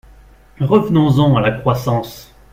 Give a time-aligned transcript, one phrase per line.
[0.61, 2.33] Revenons-en à la croissance.